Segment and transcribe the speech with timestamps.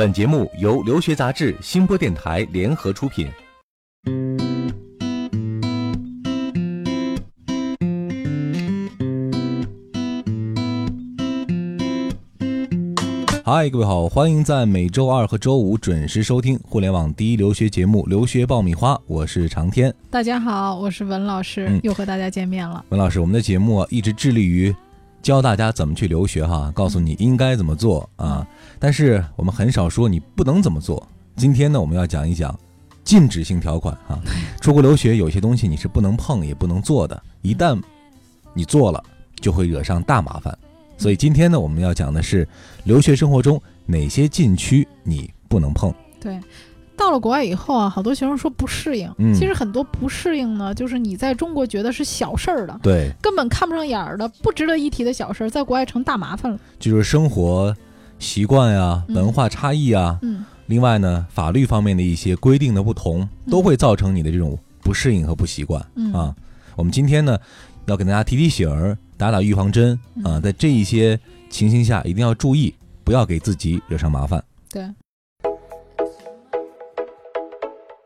[0.00, 3.28] 本节目由留学杂志、新播电台联合出品。
[13.44, 19.94] 嗨，各位好，欢迎在每周二和周五准时收听互联网第一留学节目《留学爆米花》，我是长天。
[20.08, 22.82] 大家好，我是文老师，嗯又和大家见面了。
[22.88, 24.74] 文老师，我们的节目啊一直致力于
[25.22, 28.46] 教大家怎么去留学哈，告诉你应该怎么做啊，
[28.78, 31.06] 但是我们很少说你不能怎么做。
[31.36, 32.58] 今天呢，我们要讲一讲
[33.04, 34.18] 禁止性条款哈。
[34.60, 37.80] 出国留学有些东西你是不能碰也不能做的，一旦
[38.54, 39.02] 你做了，
[39.40, 40.56] 就会惹上大麻烦。
[40.96, 42.46] 所以今天呢，我们要讲的是
[42.84, 45.92] 留学生活中哪些禁区你不能碰。
[46.20, 46.38] 对，
[47.00, 49.10] 到了国外以后啊，好多学生说不适应。
[49.16, 56.58] 嗯其实很多不适应呢，就是你在中国觉得是小事儿的，对，根本看不上眼儿的、不值得一提的小事儿，在国外成大麻烦了。
[56.78, 57.74] 就是生活
[58.18, 66.34] 习惯呀、嗯文化差异啊，嗯，另外呢，法律方面的一些规定的不同，都会造成你的这种不适应和不习惯、嗯啊。
[66.76, 67.38] 我们今天呢，
[67.86, 74.42] 要给大家提提醒儿，打打预防针啊，嗯在这一些情形下一定要注意，不要给自己惹上麻烦。
[74.70, 74.86] 对，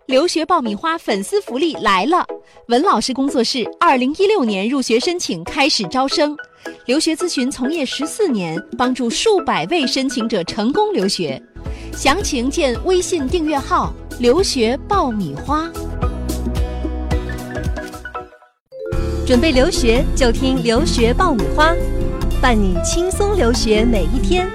[0.07, 2.27] 留学爆米花粉丝福利来了！
[2.69, 6.37] 文老师工作室二零一六年入学申请开始招生，
[6.85, 11.43] 留学咨询从业十四年，帮助数百位申请者成功留学。
[11.97, 15.71] 详情见微信订阅号“留学爆米花”。
[19.27, 21.75] 准备留学就听留学爆米花，
[22.43, 24.47] 伴你轻松留学每一天。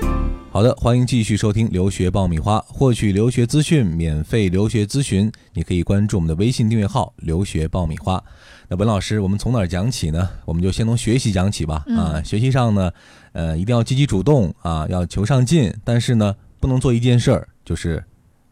[0.60, 8.22] 好的，欢迎继续收听留学爆米花，获取留学资讯，免费留学咨询，你可以关注我们的微信订阅号“留学爆米花”。
[8.68, 10.28] 那文老师，我们从哪儿讲起呢？
[10.44, 11.76] 我们就先从学习讲起吧。
[11.96, 12.92] 啊，嗯学习上呢，
[13.32, 18.04] 呃，一定要积极主动啊，要求上进，但是呢，不能做一件事儿，就是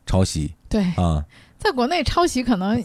[0.06, 1.26] 抄袭对，啊。
[1.60, 2.80] 在国内抄袭可能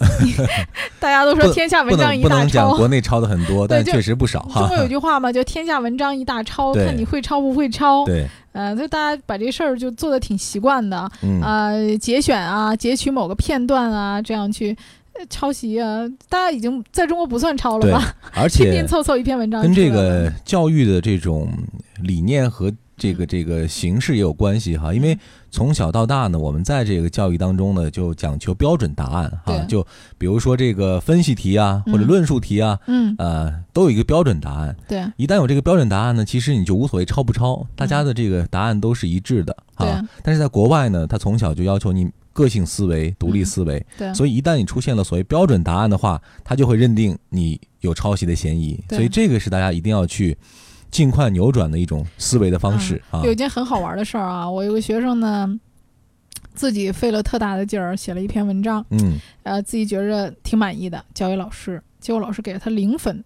[0.98, 2.76] 大家都说天下文章一大能不能讲抄。
[2.76, 4.76] 国内抄的很多，但确实不少哈中国。
[4.78, 8.06] 有句话嘛，就天下文章一大抄，看你会抄不会抄。
[8.06, 11.10] 对，呃，就大家把这事儿就做的挺习惯的。
[11.22, 14.76] 嗯，呃，节选啊，截取某个片段啊，这样去
[15.14, 18.14] 呃抄袭啊，大家已经在中国不算抄了对吧？
[18.34, 21.48] 而拼且拼凑凑一篇文章跟这个教育的这种
[22.02, 23.26] 理念和这个嗯。
[23.32, 25.18] 这个形式也有关系哈，因为
[25.50, 29.84] 从小到大呢，我们在这个教育当中呢，就讲求标准答案哈，就
[30.18, 34.76] 比如说这个分析题啊，或者嗯论述题啊，嗯，呃，都有一个标准答案。
[34.86, 35.04] 对。
[35.16, 40.02] 一旦有这个标准答案呢，其实你就无所谓抄不抄，大家的这个答案都是一致的啊。
[40.22, 48.78] 但是在国外呢，他从小就要求你个性思维、独立嗯思维，对，所以一旦你出现了所谓标准答案的话，他就会认定你有抄袭的嫌疑。
[48.90, 50.36] 所以这个是大家一定要去
[50.92, 53.22] 尽快扭转的一种思维的方式啊。
[53.24, 55.58] 有一件很好玩的事儿啊，我有个学生呢，
[56.54, 63.24] 自己费了特大的劲儿写了一篇文章，嗯，呃，自己觉着挺满意的，交给老师，结果老师给了他零分。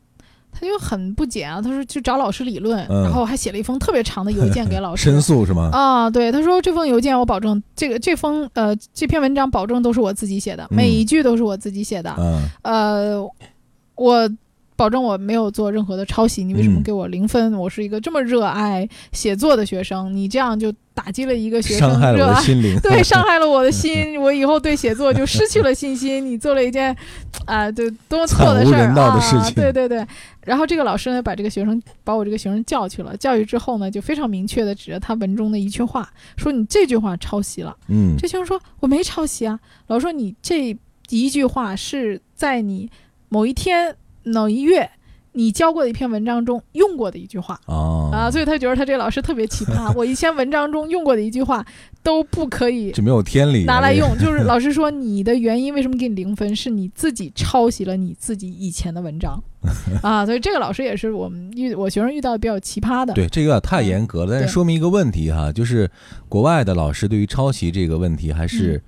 [0.59, 5.69] 他就很不解啊，他说去找老师理论，嗯然后还写了一封特别长的邮件给老师申诉是吗？
[5.71, 13.31] 啊，对，他说这封邮件我保证，这个这封呃这篇文章保证都是我自己写的，每一句都是我自己写的，嗯，呃，
[13.97, 14.31] 我
[14.77, 17.55] 保证我没有做任何的抄袭，你为什么嗯给我零分？
[17.55, 22.31] 我是一个这么热爱写作的学生，你这样就打击了一个学生伤害了热爱。
[22.31, 22.79] 我的心灵。
[22.85, 26.25] 对， 伤害了我的心，我以后对写作就失去了信心。
[26.25, 26.95] 你做了一件，
[27.47, 29.51] 啊、对，多么错的事儿啊！
[29.55, 30.07] 对对对。
[30.45, 33.17] 然后这个老师呢，把这个学生，把我这个学生叫去了。
[33.17, 37.75] 教育之后呢，就非常明确的指着他文中的一句话，说你这句话抄袭了。
[37.89, 39.59] 嗯这学生说我没抄袭啊。
[39.87, 40.77] 老师说你这
[41.09, 42.91] 一句话是在你
[43.29, 44.91] 某一天某一月
[45.33, 47.61] 你教过的一篇文章中用过的一句话。
[47.67, 49.93] 哦啊，所以他觉得他这个老师特别奇葩。
[49.97, 51.65] 我以前文章中用过的一句话
[52.03, 59.39] 都不可以这没有天理拿来用，就是 老师说你的原因为什么给你零分，是你自己抄袭了你自己以前的文章
[60.03, 60.25] 啊。
[60.25, 63.13] 所以这个老师也是我们遇我学生遇到的比较奇葩的。
[63.13, 65.91] 对这个有点太严格了，但是说明一个问题哈，就是
[66.31, 68.83] 国外的老师对于抄袭这个问题还是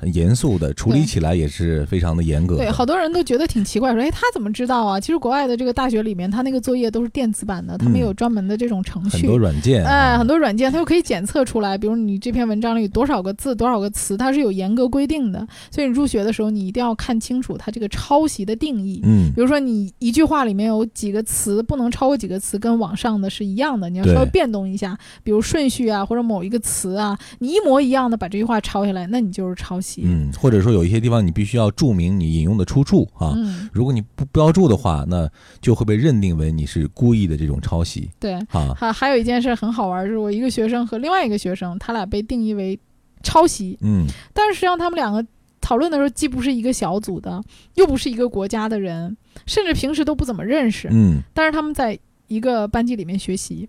[0.00, 2.62] 很严肃的，处理起来也是非常的严格的。
[2.64, 5.00] 对，好多人都觉得挺奇怪，说，哎，他怎么知道啊？
[5.00, 9.16] 其实国外的这个大学里面，他那个作业都是电子版的，他们嗯有专门的这种程序。
[9.18, 15.44] 很多软件，哎，啊很多软件它就可以检测出来，比如你这篇文章里有多少个字、多少个词，它是有严格规定的。
[15.68, 19.00] 所以你入学的时候，你一定要看清楚它这个抄袭的定义。
[19.02, 29.87] 嗯比如说，你一句话里面有几个词不能超过几个词，跟网上的是一样的，你要稍微变动一下，比如顺序啊，或者某一个词啊，你一模一样的把这句话抄下来，那你就是抄袭。
[29.98, 33.32] 嗯，或者说有一些地方你必须要注明你引用的出处啊。
[33.36, 35.28] 嗯，如果你不标注的话，那
[35.60, 38.34] 就会被认定为你是故意的这种抄袭对。
[38.50, 38.74] 啊。
[38.76, 42.78] 还还有一件事很好玩，就是我一个学生和另外一个学生，他俩被定义为
[43.22, 43.78] 抄袭。
[43.80, 45.24] 嗯但是实际上他们两个
[45.60, 47.42] 讨论的时候，既不是一个小组的，
[47.74, 50.88] 又不是一个国家的人，甚至平时都不怎么认识。
[50.90, 53.68] 嗯但是他们在一个班级里面学习。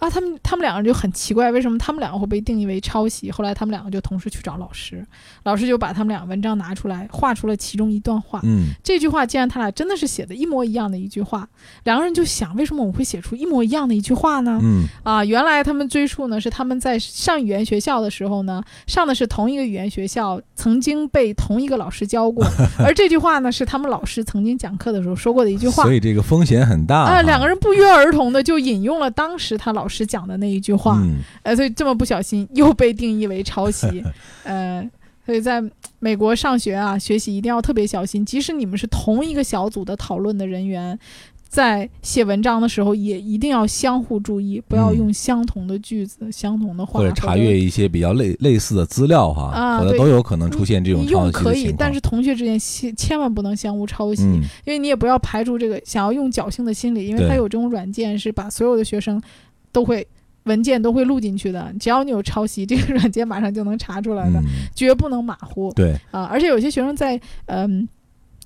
[0.00, 3.30] 啊，他们他们两个人就很奇怪，为什么他们两个会被定义为抄袭？
[3.30, 5.06] 后来他们两个就同时去找老师，
[5.44, 8.40] 老师就把他们俩文章拿出来，画出了其中一段话。
[8.42, 11.46] 嗯这句话既然他俩真的是写的一模一样的一句话，
[11.84, 14.58] 两个人就想，为什么我会写出一模一样的一句话呢？
[14.62, 22.42] 嗯啊，原来他们追溯呢是他们在上语言学校的时候呢，上的是同一个语言学校，曾经被同一个老师教过，
[22.82, 25.92] 而这句话呢是他们老师曾经讲课的时候说过的一句话所。
[25.92, 34.02] 以这个风险很大啊，哈两个人不约而同的就引用了当时他老师讲的那一句话，嗯呃，所以这么不小心又被定义为抄袭，
[34.44, 34.88] 呃，
[35.26, 35.62] 所以在
[35.98, 40.98] 美国上学啊，学习一定要特别小心，即使你们是同一个小组的讨论的人员。
[41.50, 51.74] 在写文章的时候，也一定要相互注意，不要嗯用相同的句子、相同的话，或者查阅一些比较类类似的资料哈，啊对都有可能出现这种抄用可以。
[51.76, 59.20] 但是同学之间千千万不能相互抄袭，嗯因为你也不要排除这个想要用侥幸的心理，因为对它有这种软件是把所有的学生
[59.72, 60.06] 都会
[60.44, 64.44] 文件都会录进去的，只要你有抄袭，这个软件马上就能查出来的，嗯，
[64.74, 66.24] 绝不能马虎对，啊！
[66.24, 67.88] 而且有些学生在嗯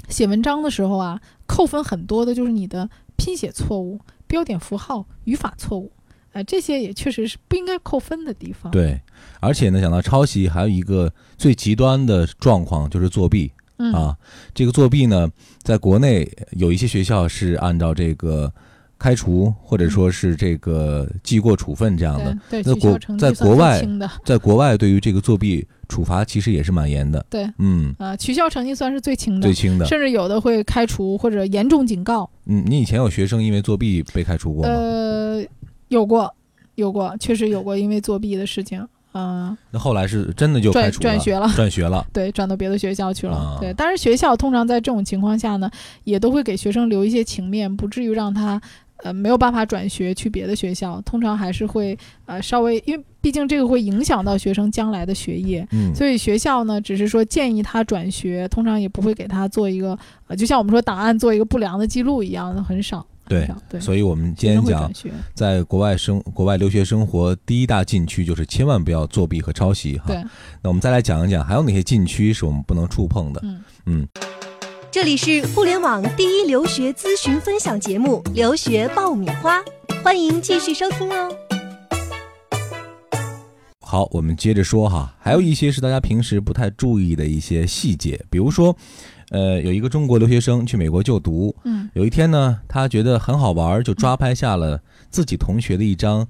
[0.09, 5.91] 写文章的时候啊，扣分很多的就是你的拼写错误、标点符号、语法错误。
[6.33, 8.73] 呃，这些也确实是不应该扣分的地方。
[8.73, 9.01] 对，
[9.39, 14.19] 而且呢，讲到抄袭，还有一个最极端的状况就是作弊嗯啊。
[14.53, 15.31] 这个作弊呢，
[15.63, 18.53] 在国内有一些学校是按照这个
[19.05, 22.35] 开除或者说是这个记过处分这样的，
[22.65, 23.87] 那国在国外，
[24.25, 27.23] 在国外对于这个作弊处罚其实也是蛮严的。
[27.29, 29.85] 对嗯，啊、取消成绩算是最轻的最，轻的。
[29.85, 32.31] 甚至有的会开除或者严重警告。
[32.47, 34.71] 嗯，你以前有学生因为作弊被开除过吗？
[34.73, 35.45] 呃，
[35.89, 36.35] 有过，
[36.77, 41.49] 有过，确实有过因为作弊的事情啊、那后来是真的就开转转学了。
[41.55, 42.05] 转学了。
[42.13, 43.37] 对，转到别的学校去了。
[43.37, 45.71] 啊对，但是学校通常在这种情况下呢，
[46.03, 48.61] 也都会给学生留一些情面，不至于让他
[49.03, 51.01] 呃没有办法转学去别的学校。
[51.03, 63.05] 通常还是会呃稍微，因为毕竟这个会影响到学生将来的学业，嗯，所以学校呢只是说建议他转学，通常也不会给他做一个呃，就像我们说档案做一个不良的记录一样的，很少。
[63.27, 63.81] 对对。
[63.81, 64.93] 所以我们今天讲
[65.33, 70.05] 在国外生国外留学生活第一大禁区就是千万不要作弊和抄袭哈。
[70.09, 70.17] 对，
[70.63, 73.41] 那我们再来讲一讲还有哪些禁区是我们不能触碰的。
[73.43, 74.09] 嗯嗯，
[74.95, 79.59] 这里是互联网第一留学咨询分享节目《留学爆米花》，
[80.05, 81.29] 欢迎继续收听哦。
[83.81, 88.77] 好，我们接着说哈，还有一些是大家平时不太注意的一些细节，比如说，
[89.31, 91.91] 呃，有一个中国留学生去美国就读，嗯。
[91.95, 94.81] 有一天呢，他觉得很好玩，就抓拍下了
[95.11, 96.25] 自己同学的一张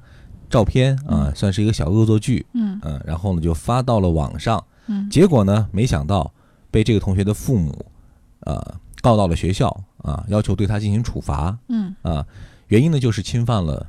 [0.48, 2.80] 照片啊，算是一个小恶作剧，嗯。
[2.82, 5.06] 嗯，然后呢就发到了网上，嗯。
[5.10, 6.32] 结果呢，没想到
[6.70, 7.84] 被这个同学的父母，
[8.44, 9.68] 呃，告到了学校
[9.98, 12.24] 啊，要求对他进行处罚嗯，啊，
[12.68, 13.86] 原因呢就是侵犯了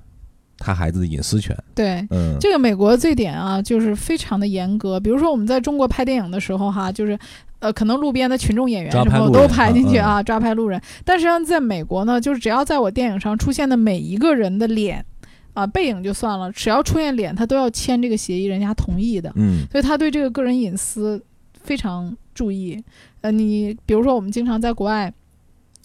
[0.58, 2.06] 他孩子的隐私权，对。
[2.10, 5.00] 嗯，这个美国这点啊，就是非常的严格。
[5.00, 7.18] 比如说我们在中国拍电影的时候哈，就是
[7.60, 10.82] 呃，可能路边的群众演员抓什么都拍进去啊啊，抓拍路人。
[11.04, 15.04] 但实际上在美国呢，就是只要在我电影上出现的每一个人的脸
[15.54, 19.32] 啊，背影就算了，只要出现脸，他都要签这个协议，人家同意的。
[19.36, 21.22] 嗯所以他对这个个人隐私
[21.66, 22.82] 非常注意。
[23.22, 25.12] 呃，你比如说我们经常在国外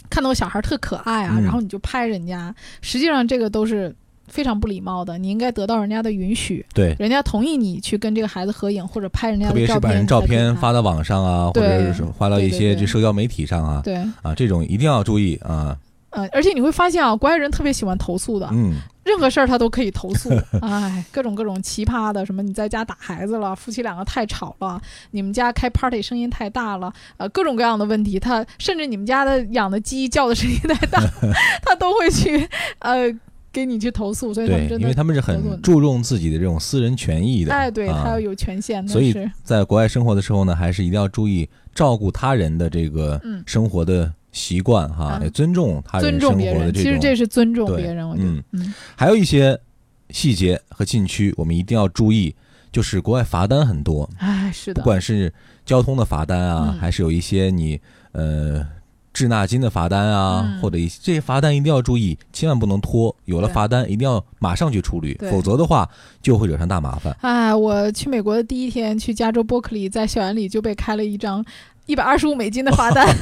[0.09, 3.95] 看到小孩特可爱啊，嗯然后你就拍人家，实际上这个都是
[4.29, 6.95] 非常不礼貌的，你应该得到人家的允许，对。
[6.99, 15.77] 人家同意你去跟这个孩子合影或者拍人家照片特别是把人照片发到网上啊，或者是发到一些这社交媒体上啊，对，啊，这种一定要注意啊，
[16.11, 20.31] 呃，而且你会发现啊，国外人特别喜欢投诉的，嗯，任何事儿他都可以投诉，
[20.61, 24.81] 哎，各种各种奇葩的，什么你在家打孩子了，夫妻两个太吵了，
[25.13, 31.01] 你们家开 party 声音太大了，呃，各种各样的问题，他甚至你们家的养的鸡叫的声音太大，
[31.65, 32.47] 他都会去
[32.81, 33.11] 呃
[33.53, 46.83] 给你去投诉，所以他们对，真的，因为他们是很注重自己的这种私人权益的，哎，对啊他要有权限的，所以在国外生活的时候呢，还是一定要注意照顾他人的这个嗯生活的习惯哈，尊重他人生活的这种。
[46.83, 49.59] 其实这是尊重别人，我觉得嗯，嗯还有一些
[50.11, 52.35] 细节和禁区，我们一定要注意，
[52.71, 55.33] 就是国外罚单很多，哎，是的，不管是
[55.65, 57.81] 交通的罚单啊，嗯还是有一些你
[58.13, 58.67] 呃
[59.13, 63.15] 滞纳金的罚单啊，嗯或者一些这些罚单一定要注意，千万不能拖。
[63.25, 65.89] 有了罚单，一定要马上去处理，否则的话
[66.23, 67.17] 就会惹上大麻烦。
[67.21, 71.45] 哎，我去美国的第一天，去加州伯克利，在校园里就被开了一张
[71.87, 73.07] 一百二十五美金的罚单。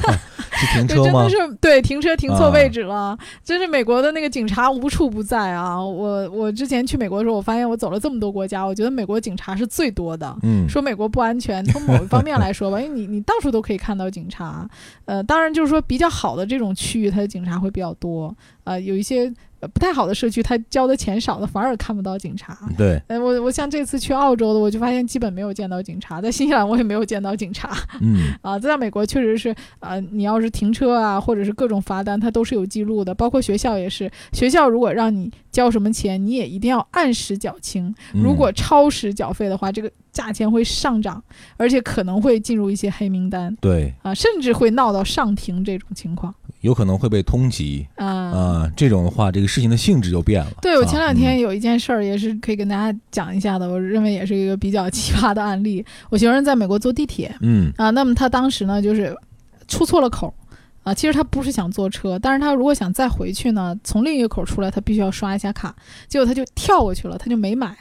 [0.51, 1.47] 是停对，车吗真的？
[1.47, 5.81] 是对停车停错啊位置了，真是美国的那个警察无处不在啊！
[5.81, 10.35] 我我之前去美国的时候，我发现我走了这么多国家，我觉得美国警察是最多的。
[10.41, 14.67] 嗯，说美国不安全，从某一方面来说吧， 因为你你到处都可以看到警察，
[15.05, 18.35] 呃，当然就是说比较好的这种区域，它的警察会比较多，
[18.65, 19.33] 呃，有一些呃
[19.67, 22.57] 不太好的社区，他交的钱少的反而看不到警察。
[22.77, 27.75] 对，呃，我我像这次去澳洲的，我就发现基本没有见到警察，在新西兰我也没有见到警察。
[28.01, 34.09] 嗯， 啊，在美国确实是，呃，你要是停车啊，或者是各种罚单，它都是有记录的，包括学校也是。
[34.31, 37.93] 学校如果让你交什么钱，你也一定要按时缴清。
[38.13, 41.21] 嗯如果超时缴费的话，这个价钱会上涨，
[41.57, 48.07] 而且可能会进入一些黑名单对，啊，甚至会闹到上庭这种情况有可能会被通缉啊。
[48.07, 50.51] 啊，这种的话，这个事情的性质就变了。
[50.61, 55.85] 对，我啊前两天有一件事儿，也是可以跟大家讲一下的，我认为也是一个比较奇葩的案例。
[56.09, 59.15] 我学生在美国坐地铁，嗯啊，那么他当时呢，就是
[59.67, 60.33] 出错了口。
[60.83, 65.75] 啊，其实他不是想坐车，但是他如果想再回去呢，从另一个口出来，他必须要刷一下卡。
[66.07, 67.75] 结果他就跳过去了，他就没买，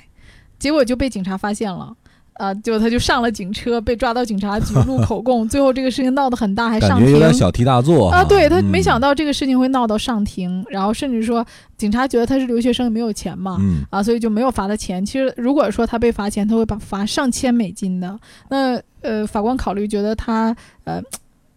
[0.58, 1.96] 结果就被警察发现了。
[2.38, 7.08] 啊，结果他就上了警车，被抓到警察局录口供， 最后这个事情闹得很大，还上庭。
[7.08, 11.44] 觉有点小题大做啊，对他没想到，这个事情会闹到上庭，然后甚至说
[11.76, 15.04] 警察觉得他是留学生没有钱嘛，嗯啊，所以就没有罚他钱。
[15.04, 18.18] 其实如果说他被罚钱，他会把罚上千美金的。
[18.48, 20.54] 那呃，法官考虑觉得他
[20.84, 21.02] 呃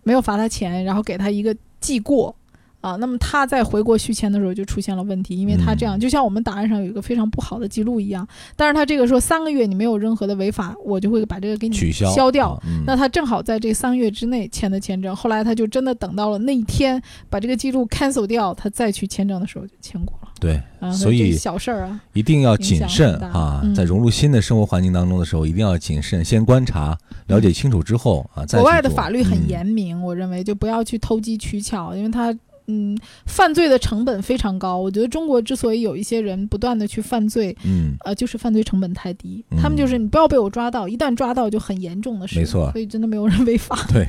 [0.04, 2.36] 没有罚他钱，然后给他一个记过。
[2.82, 12.60] 啊，那么他在回国续签的时候就出现了问题，因为他这样、就像我们档案上有一个非常不好的记录一样，但是他这个说三个月你没有任何的违法，我就会把这个给你取消消掉。
[12.86, 20.30] 那他正好在这三个月之内签的签证，后来他就真的等到了那一天，把这个记录 cancel 掉，他再去签证的时候就签过了。
[20.40, 26.98] 对，啊，所以小事儿啊，一定要谨慎啊，嗯在融入新的生活环境当中的时候，一定要谨慎，先观察、
[27.28, 32.36] 了解清楚之后啊，再国外的法律很嗯严明，我认为就不要去投机取巧，因为他。
[32.68, 34.78] 嗯，犯罪的成本非常高。
[34.78, 39.44] 我觉得中国之所以有一些人不断的去犯罪，嗯，呃，就是犯罪成本太低。
[39.50, 42.40] 嗯他们就是你不要被我抓到，一旦抓到就很严重的事。
[42.40, 44.08] 没错所以真的没有人违法对。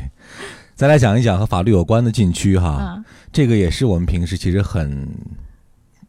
[0.75, 3.05] 再来讲一讲和法律有关的禁区哈，啊。
[3.33, 5.09] 这个也是我们平时其实很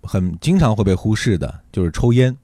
[0.02, 2.36] 很经常会被忽视的，就是抽烟。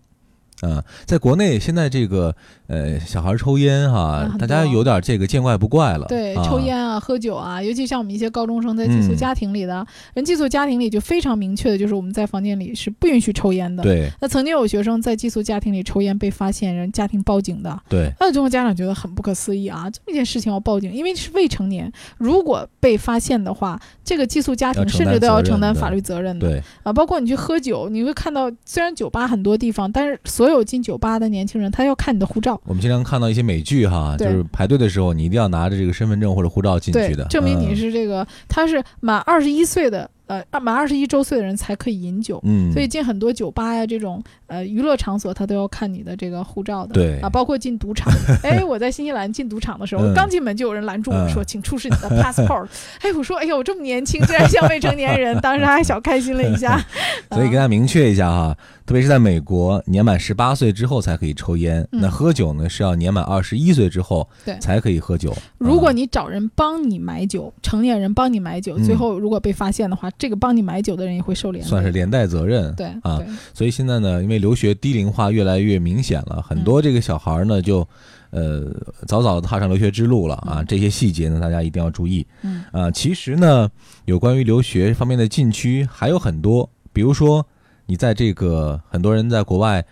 [0.61, 2.35] 啊、在国内现在这个
[2.69, 6.05] 呃小孩抽烟哈、大家有点这个见怪不怪了。
[6.07, 13.81] 对，啊抽烟啊、喝酒啊，尤其像我们一些高中生在寄宿嗯家庭里的、人，寄宿家庭里就非常明确的，就是我们在房间里是不允许抽烟的。。
[13.81, 17.75] 对那曾经有学生在寄宿家庭里抽烟被发现，人家庭报警的。
[17.89, 26.47] 对，那中国家长觉得很不可思议啊，这么一件事情要报警，因为是未成年，如果被发现的话，这个寄宿家庭甚至都要承担法律责任的。
[26.47, 32.58] 对，啊，包括你去喝酒，你会看到，虽然酒吧很多地方，但是所有进酒吧的年轻人，他要看你的护照。
[32.65, 42.39] 我们经常看到一些美剧哈，就是排队的时候，你一定要拿着这个身份证或者护照进去的，，证明你嗯是这个，他是满二十一岁的，呃，满二十一周岁的人才可以饮酒。
[42.43, 46.93] 嗯，所以进很多酒吧呀，这种呃娱乐场所，他都要看你的这个护照的。
[46.93, 48.13] 对啊，包括进赌场。
[48.43, 52.67] 哎，我在新西兰进赌场的时候，嗯刚进门就有人拦住我说：“嗯请出示你的 passport。
[53.01, 56.79] ”哎，我说：“哎呦，我这么年轻，竟然像未成年人。”当时还小开心了一下。
[57.31, 58.55] 所以跟大家明确一下哈，
[58.89, 65.31] 特别是在美国，年满十八岁之后才可以抽烟，嗯那喝酒呢是要年满二十一岁之后对才可以喝酒。
[65.59, 71.69] 如果啊你找人帮你买酒，成年人帮你买酒，嗯最后如果被发现的话，这个帮你买酒的人也会受连累。
[71.69, 77.87] 算是连带责任，对啊对，所以现在呢，因为留学低龄化越来越明显了，很多这个小孩儿呢就，
[78.31, 80.61] 呃，早早的踏上留学之路了啊。
[80.61, 82.89] 嗯这些细节呢，大家一定要注意嗯啊。
[82.89, 83.69] 其实呢，
[84.05, 87.45] 有关于留学方面的禁区还有很多，比如说
[87.89, 89.83] 你在这个很多人在国外，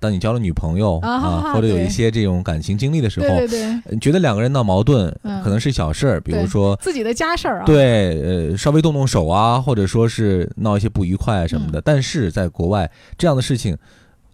[0.00, 6.74] 当你交了女朋友啊或者有一些这种感情经历的时候，对对对，呃觉得两个人闹矛盾，嗯可能是小事儿，比如说。
[6.76, 7.66] 自己的家事儿啊。
[7.66, 13.76] 对，呃，稍微动动手啊，或者说是闹一些不愉快啊什么嗯的，但是在国外这样的事情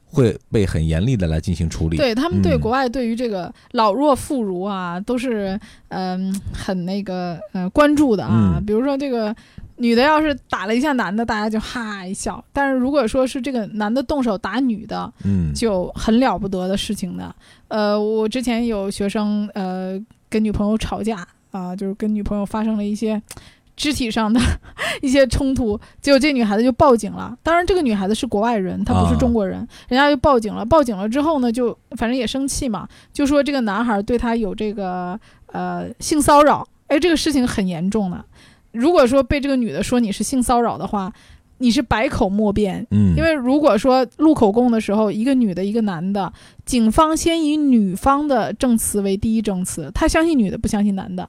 [0.06, 1.96] 会被很严厉的来进行处理。
[1.96, 5.58] 对他们对嗯国外对于这个老弱妇孺啊，都是
[5.88, 8.54] 嗯、很那个呃关注的啊。
[8.58, 9.34] 嗯比如说这个
[9.78, 17.34] 女的要是打了一下男的，大家就哈一笑；但是如果说是这个男的动手打女的，嗯，就很了不得的事情的。
[17.68, 23.20] 呃，我之前有学生呃跟女朋友吵架啊、就是跟女朋友发生了一些
[23.74, 24.38] 肢体上的
[25.00, 27.36] 一些冲突，结果这女孩子就报警了。
[27.42, 29.58] 当然，这个女孩子是国外人，她不是啊中国人，
[29.88, 30.64] 人家就报警了。
[30.64, 36.66] 报警了之后呢，就反正也生气嘛，就说这个男孩对她有这个呃性骚扰。
[36.88, 38.24] 哎，这个事情很严重的。
[38.78, 41.12] 如果说被这个女的说你是性骚扰的话，
[41.58, 46.32] 你是百口莫辩，嗯，因为如果说录口供的时候，一个女的，一个男的，
[46.64, 51.28] 警方先以女方的证词为第一证词，他相信女的，不相信男的，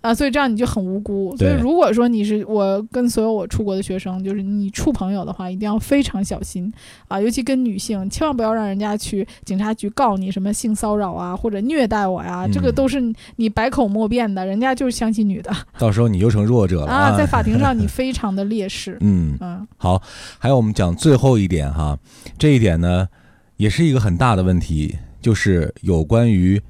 [0.00, 1.36] 啊，所以这样你就很无辜。
[1.36, 6.72] 所以如果说你是我跟所有我出国的学生，就是你处朋友的话，一定要非常小心
[7.08, 13.02] 啊，尤其跟女性，千万不要让人家去警察局告你什么性骚扰啊或者虐待我呀，这个嗯都是
[13.36, 18.96] 你百口莫辩的，人家就是相信女的 到时候你就成弱者了啊，在法庭上你非常的劣势。
[19.02, 20.00] 嗯，嗯好，
[20.38, 21.98] 还有我们讲最后一点哈，
[22.38, 23.08] 这一点呢
[23.56, 26.60] 也是一个很大的问题，就是有关于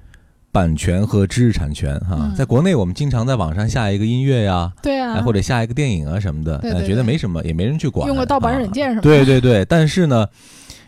[0.57, 2.17] 版权和知识产权哈。
[2.19, 9.03] 嗯在国内，我们经常在网上下一个音乐呀，对啊，哎或者下一个电影啊什么的，呃觉得没什么，也没人去管，用个盗版啊软件什么的。
[9.03, 10.27] 对对对，但是呢，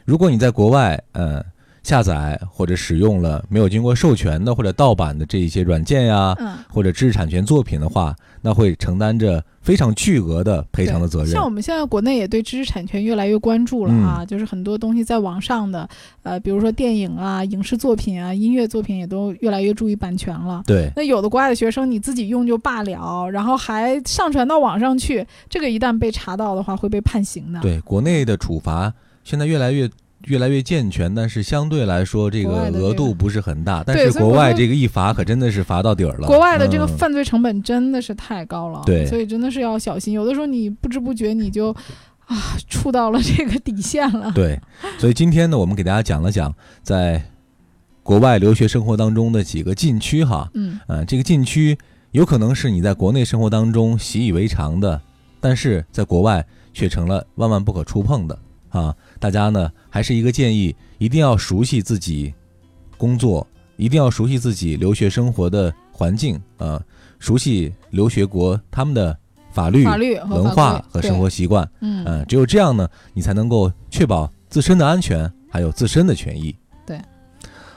[0.07, 1.45] 如果你在国外，呃，
[1.89, 11.31] 下载或者使用了没有经过授权的或者盗版的这一些软件呀，嗯，或者知识产权作品的话，那会承担着非常巨额的赔偿的责任。
[11.31, 15.89] 像我们现在国内也对知识产权越来越关注了啊，就是很多东西在网上的，
[16.25, 20.63] 呃，比如说电影啊、影视作品啊、音乐作品也都越来越注意版权了。
[20.67, 27.61] 对，那有的国外的学生你自己用就罢了，然后还上传到网上去，这个一旦被查到的话会被判刑的。
[27.61, 28.93] 对，国内的处罚
[29.25, 29.89] 现在越来越
[30.27, 33.85] 越来越健全，但是相对来说这个额度不是很大。
[33.87, 36.27] 但对是国外这个一罚可真的是罚到底儿了。
[36.27, 40.13] 国外的这个嗯犯罪成本真的是太高了，对所以真的是要小心。
[40.13, 41.71] 有的时候你不知不觉你就
[42.27, 42.37] 啊
[42.69, 44.33] 触到了这个底线了。
[44.35, 44.61] 对，
[44.99, 47.23] 所以今天呢，我们给大家讲了讲在
[48.03, 50.51] 国外留学生活当中的几个禁区哈。
[50.55, 51.79] 嗯，呃，这个禁区
[52.11, 55.01] 有可能是你在国内生活当中习以为常的，
[55.41, 56.45] 但是在国外
[56.75, 58.39] 却成了万万不可触碰的
[58.71, 58.95] 啊！
[59.19, 62.33] 大家呢还是一个建议，一定要熟悉自己
[62.97, 63.45] 工作，
[63.77, 66.81] 一定要熟悉自己留学生活的环境啊，
[67.19, 69.19] 熟悉留学国他们的
[69.51, 71.69] 法律、法律和文化和生活习惯。
[71.81, 76.55] 嗯嗯，只有这样呢，你才能够确保自身的安全，还有自身的权益。
[76.87, 76.97] 对，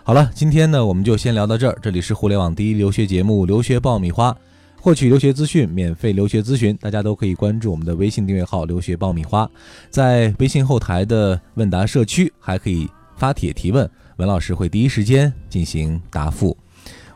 [0.03, 1.75] 好了，今天呢，我们就先聊到这儿。
[1.81, 4.31] 这里是互联网第一留学节目《留学爆米花》，
[4.81, 9.47] 获取留学资讯、免费留学咨询，大家都可以关注我们的微信订阅号“留学爆米花”。
[9.91, 16.57] 在微信后台的问答社区，还可以发帖提问，文老师会第一时间进行答复。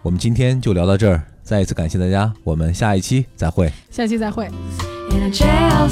[0.03, 3.71] 我们今天就聊到这儿，再一次感谢大家，我们下一期再会。
[3.89, 4.47] 下期再会。
[5.09, 5.89] in a jail